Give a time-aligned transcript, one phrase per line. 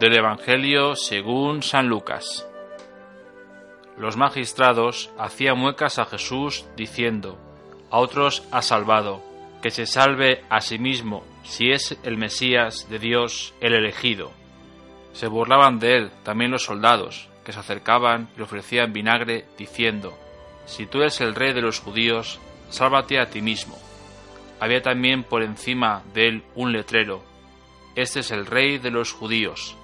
[0.00, 2.48] Del Evangelio según San Lucas.
[3.98, 7.38] Los magistrados hacían muecas a Jesús diciendo,
[7.90, 9.22] a otros ha salvado,
[9.60, 14.32] que se salve a sí mismo si es el Mesías de Dios el elegido.
[15.12, 20.18] Se burlaban de él también los soldados, que se acercaban y le ofrecían vinagre, diciendo,
[20.64, 22.40] Si tú eres el rey de los judíos,
[22.70, 23.76] sálvate a ti mismo.
[24.60, 27.22] Había también por encima de él un letrero,
[27.96, 29.76] Este es el rey de los judíos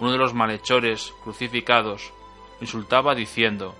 [0.00, 2.12] uno de los malhechores crucificados,
[2.60, 3.74] insultaba diciendo,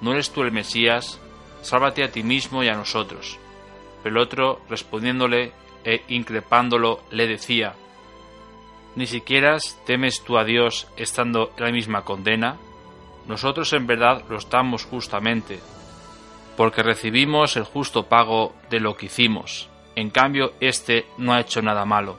[0.00, 1.20] ¿No eres tú el Mesías?
[1.62, 3.38] Sálvate a ti mismo y a nosotros.
[4.02, 5.52] Pero el otro, respondiéndole
[5.84, 7.74] e increpándolo, le decía,
[8.94, 12.56] ¿Ni siquiera temes tú a Dios estando en la misma condena?
[13.26, 15.60] Nosotros en verdad lo estamos justamente,
[16.56, 19.68] porque recibimos el justo pago de lo que hicimos.
[19.96, 22.18] En cambio, éste no ha hecho nada malo.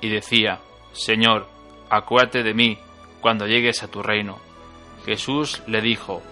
[0.00, 0.60] Y decía,
[0.92, 1.48] Señor,
[1.90, 2.78] acuérdate de mí
[3.20, 4.38] cuando llegues a tu reino.
[5.04, 6.22] Jesús le dijo,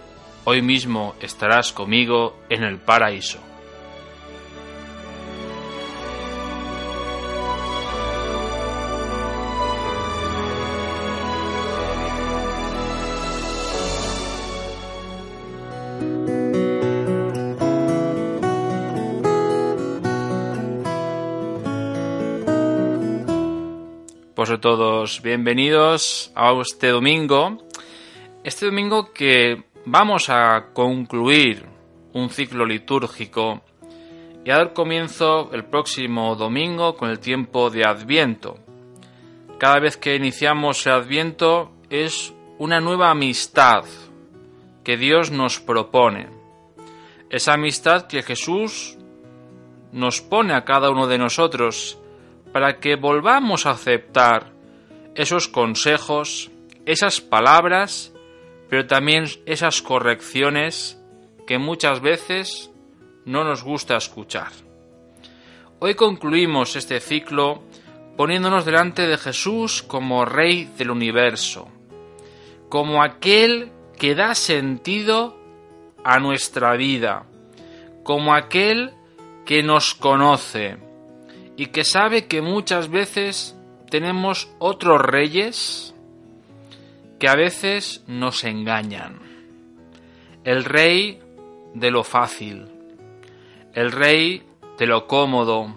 [0.43, 3.39] Hoy mismo estarás conmigo en el paraíso.
[25.21, 27.59] Bienvenidos a este domingo.
[28.43, 31.63] Este domingo que vamos a concluir
[32.13, 33.61] un ciclo litúrgico
[34.43, 38.57] y a dar comienzo el próximo domingo con el tiempo de Adviento.
[39.59, 43.85] Cada vez que iniciamos el Adviento es una nueva amistad
[44.83, 46.29] que Dios nos propone.
[47.29, 48.97] Esa amistad que Jesús
[49.91, 51.99] nos pone a cada uno de nosotros
[52.51, 54.54] para que volvamos a aceptar
[55.15, 56.51] esos consejos,
[56.85, 58.13] esas palabras,
[58.69, 60.99] pero también esas correcciones
[61.47, 62.69] que muchas veces
[63.25, 64.51] no nos gusta escuchar.
[65.79, 67.63] Hoy concluimos este ciclo
[68.17, 71.67] poniéndonos delante de Jesús como Rey del universo,
[72.69, 75.37] como aquel que da sentido
[76.03, 77.25] a nuestra vida,
[78.03, 78.93] como aquel
[79.45, 80.77] que nos conoce,
[81.57, 83.54] y que sabe que muchas veces
[83.89, 85.93] tenemos otros reyes
[87.19, 89.19] que a veces nos engañan.
[90.43, 91.19] El rey
[91.73, 92.67] de lo fácil,
[93.73, 94.43] el rey
[94.77, 95.75] de lo cómodo,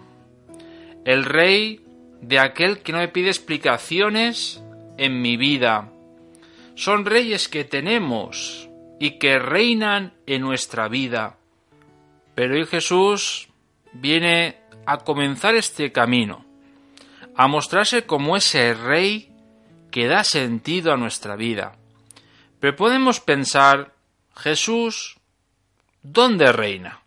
[1.04, 1.80] el rey
[2.20, 4.62] de aquel que no me pide explicaciones
[4.96, 5.90] en mi vida.
[6.74, 8.68] Son reyes que tenemos
[9.00, 11.38] y que reinan en nuestra vida.
[12.34, 13.48] Pero hoy Jesús
[13.92, 16.44] viene a comenzar este camino,
[17.38, 19.30] a mostrarse como ese rey
[19.92, 21.76] que da sentido a nuestra vida.
[22.58, 23.94] Pero podemos pensar,
[24.34, 25.18] Jesús,
[26.02, 27.00] ¿dónde reina?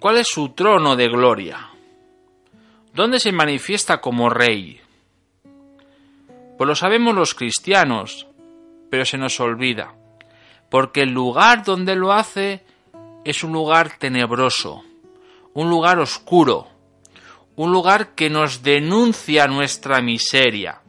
[0.00, 1.68] ¿Cuál es su trono de gloria?
[2.94, 4.80] ¿Dónde se manifiesta como rey?
[6.56, 8.26] Pues lo sabemos los cristianos,
[8.90, 9.92] pero se nos olvida,
[10.70, 12.64] porque el lugar donde lo hace
[13.26, 14.84] es un lugar tenebroso,
[15.52, 16.68] un lugar oscuro,
[17.56, 20.82] un lugar que nos denuncia nuestra miseria,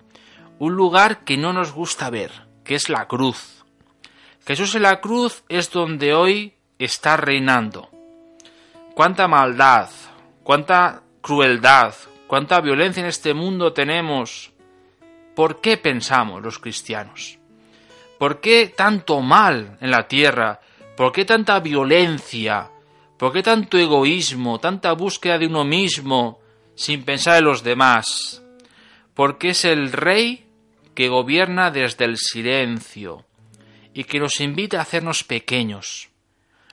[0.60, 2.32] un lugar que no nos gusta ver,
[2.66, 3.64] que es la cruz.
[4.46, 7.90] Jesús en la cruz es donde hoy está reinando.
[8.94, 9.90] Cuánta maldad,
[10.44, 11.94] cuánta crueldad,
[12.28, 14.52] cuánta violencia en este mundo tenemos.
[15.36, 17.40] ¿Por qué pensamos los cristianos?
[18.18, 20.60] ¿Por qué tanto mal en la tierra?
[20.98, 22.72] ¿Por qué tanta violencia?
[23.18, 26.40] ¿Por qué tanto egoísmo, tanta búsqueda de uno mismo
[26.78, 28.42] sin pensar en los demás?
[29.14, 30.46] Porque es el rey
[30.96, 33.26] que gobierna desde el silencio
[33.94, 36.10] y que nos invita a hacernos pequeños,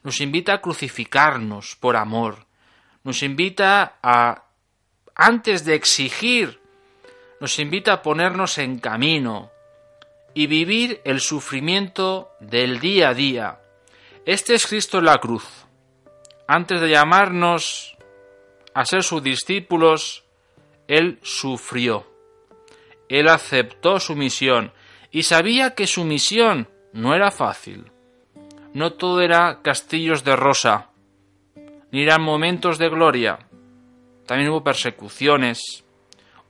[0.02, 2.46] nos invita a crucificarnos por amor,
[3.02, 4.44] nos invita a,
[5.14, 6.60] antes de exigir,
[7.40, 9.50] nos invita a ponernos en camino
[10.34, 13.58] y vivir el sufrimiento del día a día.
[14.26, 15.46] Este es Cristo en la cruz.
[16.46, 17.93] Antes de llamarnos
[18.74, 20.24] a ser sus discípulos,
[20.88, 22.06] Él sufrió.
[23.08, 24.72] Él aceptó su misión
[25.10, 27.90] y sabía que su misión no era fácil.
[28.72, 30.90] No todo era castillos de rosa,
[31.92, 33.38] ni eran momentos de gloria.
[34.26, 35.84] También hubo persecuciones,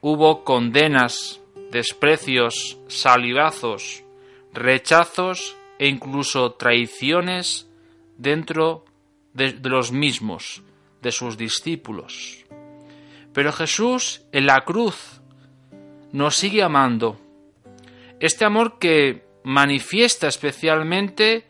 [0.00, 1.40] hubo condenas,
[1.70, 4.04] desprecios, salivazos,
[4.52, 7.68] rechazos e incluso traiciones
[8.16, 8.84] dentro
[9.32, 10.62] de, de, los mismos,
[11.04, 12.44] de sus discípulos.
[13.32, 15.20] Pero Jesús en la cruz
[16.10, 17.20] nos sigue amando.
[18.18, 21.46] Este amor que manifiesta especialmente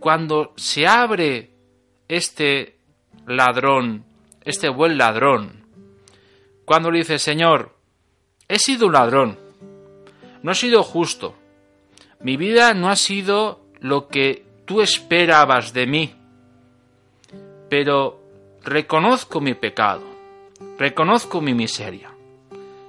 [0.00, 1.50] cuando se abre
[2.08, 2.78] este
[3.26, 4.04] ladrón,
[4.44, 5.66] este buen ladrón,
[6.64, 7.76] cuando le dice, Señor,
[8.48, 9.38] he sido un ladrón,
[10.42, 11.36] no he sido justo,
[12.20, 16.14] mi vida no ha sido lo que tú esperabas de mí,
[17.68, 18.19] pero
[18.64, 20.02] reconozco mi pecado,
[20.78, 22.10] reconozco mi miseria.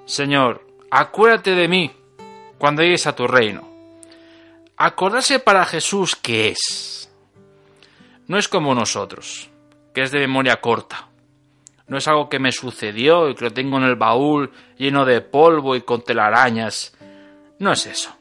[0.05, 1.91] Señor, acuérdate de mí
[2.57, 3.67] cuando llegues a tu reino.
[4.77, 7.11] Acordarse para Jesús que es.
[8.27, 9.49] No es como nosotros,
[9.93, 11.07] que es de memoria corta.
[11.87, 15.21] No es algo que me sucedió y que lo tengo en el baúl lleno de
[15.21, 16.95] polvo y con telarañas.
[17.59, 18.15] No es eso.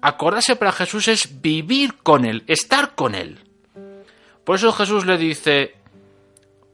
[0.00, 3.38] Acordarse para Jesús es vivir con Él, estar con Él.
[4.44, 5.76] Por eso Jesús le dice,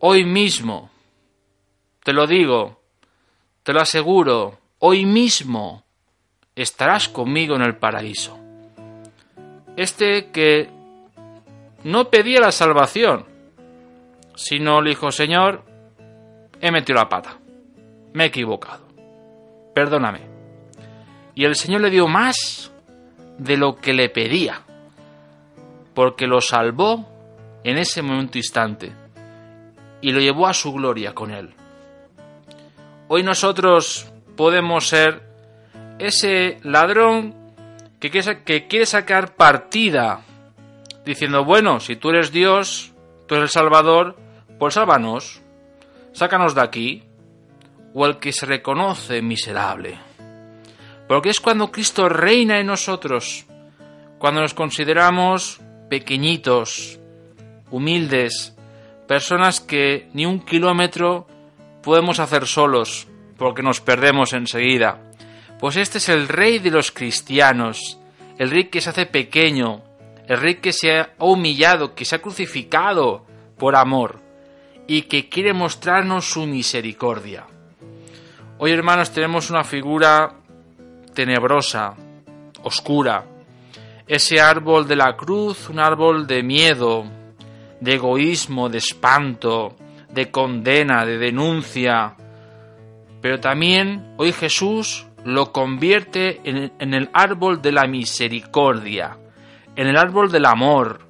[0.01, 0.91] hoy mismo,
[2.03, 2.81] te lo digo,
[3.63, 5.85] te lo aseguro, hoy mismo
[6.55, 8.39] estarás conmigo en el paraíso.
[9.77, 10.69] Este que
[11.85, 13.27] no pedía la salvación,
[14.35, 15.65] sino le dijo, Señor,
[16.61, 17.39] he metido la pata,
[18.13, 18.87] me he equivocado,
[19.75, 20.21] perdóname.
[21.35, 22.73] Y el Señor le dio más
[23.39, 24.63] de lo que le pedía,
[25.95, 27.07] porque lo salvó
[27.63, 28.93] en ese momento instante
[30.01, 31.55] y lo llevó a su gloria con él.
[33.09, 35.23] Hoy nosotros podemos ser
[35.99, 37.35] ese ladrón
[37.99, 40.21] que quiere, sacar partida
[41.05, 42.93] diciendo, bueno, si tú eres Dios,
[43.27, 44.17] tú eres el Salvador,
[44.59, 45.41] pues sálvanos,
[46.13, 47.03] sácanos de aquí,
[47.95, 49.99] o el que se reconoce miserable.
[51.09, 53.47] Porque es cuando Cristo reina en nosotros,
[54.19, 57.01] cuando nos consideramos pequeñitos,
[57.71, 58.55] humildes,
[59.09, 61.27] personas que ni un kilómetro
[61.83, 63.09] podemos hacer solos,
[63.39, 65.01] porque nos perdemos enseguida.
[65.59, 67.99] Pues este es el rey de los cristianos,
[68.39, 69.83] el rey que se hace pequeño,
[70.29, 73.25] el rey que se ha humillado, que se ha crucificado
[73.57, 74.21] por amor
[74.87, 77.47] y que quiere mostrarnos su misericordia.
[78.59, 80.35] Hoy, hermanos, tenemos una figura
[81.15, 81.95] tenebrosa,
[82.63, 83.25] oscura,
[84.07, 87.07] ese árbol de la cruz, un árbol de miedo,
[87.81, 89.77] de egoísmo, de espanto,
[90.11, 92.15] de condena, de denuncia.
[93.21, 99.19] Pero también hoy Jesús lo convierte en, el árbol de la misericordia,
[99.77, 101.01] en el árbol del amor,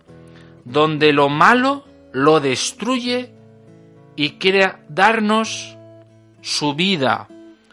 [0.65, 3.33] donde lo malo lo destruye
[4.17, 5.77] y quiere darnos
[6.41, 7.29] su vida,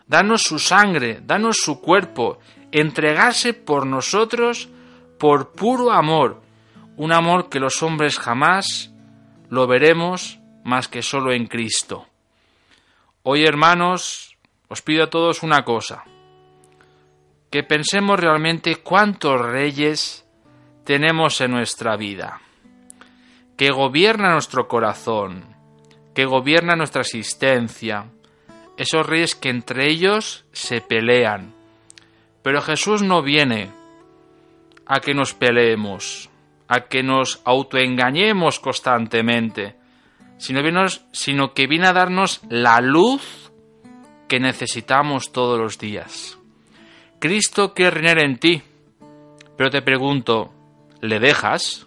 [0.08, 2.40] darnos su sangre, darnos su cuerpo,
[2.72, 4.70] entregarse por nosotros
[5.18, 6.42] por puro amor,
[6.98, 8.92] un amor que los hombres jamás
[9.50, 12.08] lo veremos más que solo en Cristo.
[13.24, 14.38] Hoy, hermanos,
[14.68, 16.04] os pido a todos una cosa,
[17.50, 20.26] que pensemos realmente cuántos reyes
[20.84, 22.42] tenemos en nuestra vida,
[23.58, 25.56] que gobierna nuestro corazón,
[26.14, 28.06] que gobierna nuestra existencia,
[28.78, 31.54] esos reyes que entre ellos se pelean.
[32.42, 33.72] Pero Jesús no viene
[34.86, 36.30] a que nos peleemos,
[36.68, 39.76] a que nos autoengañemos constantemente,
[40.38, 43.52] sino, que viene a darnos la luz
[44.28, 46.38] que necesitamos todos los días.
[47.20, 48.62] Cristo quiere reinar en ti,
[49.56, 50.52] pero te pregunto,
[51.06, 51.85] ¿Le dejas?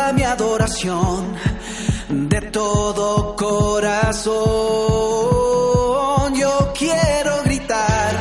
[0.00, 1.34] Toda mi adoración,
[2.08, 4.34] de todo corazón.
[6.34, 8.18] Yo quiero gritar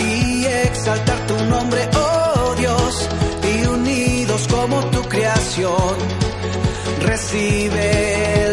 [0.00, 3.08] y exaltar tu nombre, oh Dios,
[3.52, 5.94] y unidos como tu creación,
[7.00, 8.43] recibe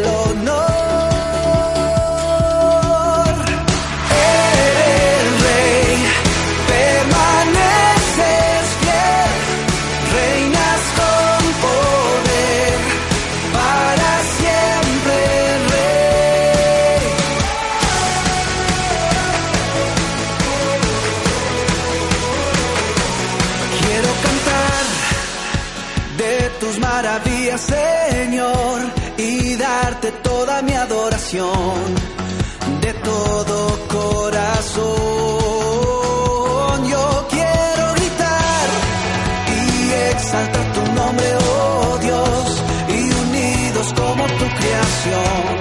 [27.12, 28.80] tus maravillas, Señor,
[29.18, 31.96] y darte toda mi adoración,
[32.82, 34.88] de todo corazón.
[36.90, 38.70] Yo quiero gritar
[39.48, 45.61] y exaltar tu nombre, oh Dios, y unidos como tu creación,